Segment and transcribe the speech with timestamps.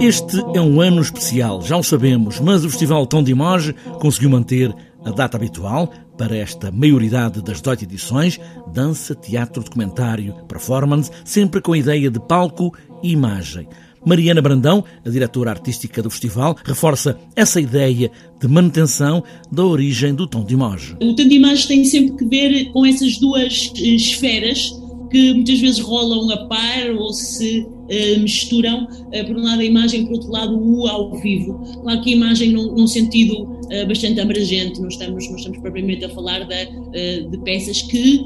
[0.00, 4.30] Este é um ano especial, já o sabemos, mas o Festival Tom de Image conseguiu
[4.30, 8.40] manter a data habitual para esta maioridade das 18 edições,
[8.72, 13.68] dança, teatro, documentário, performance, sempre com a ideia de palco e imagem.
[14.04, 20.26] Mariana Brandão, a diretora artística do festival, reforça essa ideia de manutenção da origem do
[20.26, 20.96] tom de imagem.
[21.00, 24.83] O tom de imagem tem sempre que ver com essas duas eh, esferas
[25.14, 29.64] que muitas vezes rolam a par ou se uh, misturam, uh, por um lado a
[29.64, 31.54] imagem, por outro lado o ao vivo.
[31.82, 36.04] Claro que a imagem num, num sentido uh, bastante abrangente, não estamos, não estamos propriamente
[36.04, 38.20] a falar de, peças que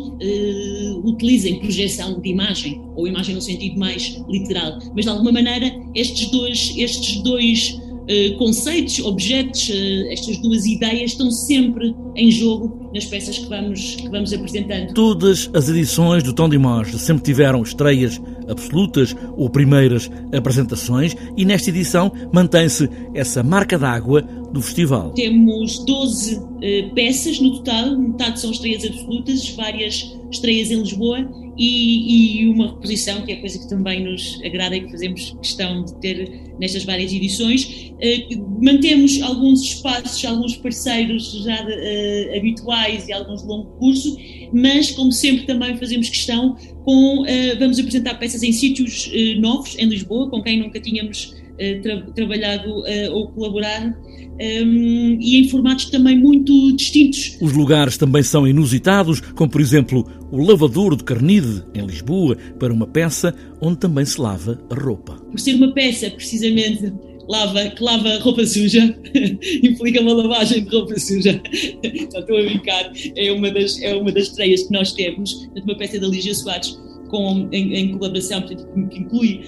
[1.05, 6.31] utilizem projeção de imagem, ou imagem no sentido mais literal, mas de alguma maneira estes
[6.31, 7.79] dois, estes dois
[8.39, 14.09] conceitos, objetos, uh, estas duas ideias estão sempre em jogo nas peças que vamos, que
[14.09, 14.95] vamos apresentando.
[14.95, 21.45] Todas as edições do Tom de Imagem sempre tiveram estreias absolutas ou primeiras apresentações e
[21.45, 25.11] nesta edição mantém-se essa marca d'água do festival.
[25.11, 32.43] Temos 12 uh, peças no total, metade são estreias absolutas, várias estreias em Lisboa e,
[32.43, 35.95] e, uma reposição, que é coisa que também nos agrada e que fazemos questão de
[36.01, 37.93] ter nestas várias edições.
[37.95, 44.17] Uh, mantemos alguns espaços, alguns parceiros já uh, habituais e alguns de longo curso,
[44.53, 49.87] mas como sempre também fazemos questão com, uh, vamos apresentar peças em sítios novos em
[49.87, 51.35] Lisboa, com quem nunca tínhamos
[51.83, 53.95] tra trabalhado ou colaborado
[54.41, 57.37] um, e em formatos também muito distintos.
[57.41, 62.73] Os lugares também são inusitados, como por exemplo o lavadouro de Carnide, em Lisboa, para
[62.73, 65.15] uma peça onde também se lava a roupa.
[65.31, 66.93] Por ser uma peça, precisamente,
[67.29, 68.97] lava, que lava roupa suja,
[69.63, 71.41] implica uma lavagem de roupa suja.
[72.13, 75.77] Não estou a brincar, é uma das, é uma das estreias que nós temos, uma
[75.77, 76.79] peça da Lígia Soares
[77.09, 79.41] com, em, em colaboração, portanto, que inclui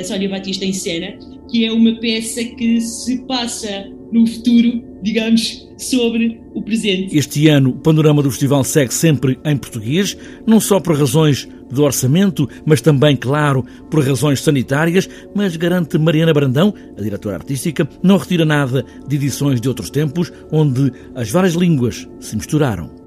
[0.00, 1.18] a Sónia Batista em cena,
[1.50, 7.16] que é uma peça que se passa no futuro, digamos, sobre o presente.
[7.16, 10.16] Este ano, o panorama do festival segue sempre em português,
[10.46, 16.32] não só por razões do orçamento, mas também, claro, por razões sanitárias, mas garante Mariana
[16.32, 21.54] Brandão, a diretora artística, não retira nada de edições de outros tempos, onde as várias
[21.54, 22.97] línguas se misturaram.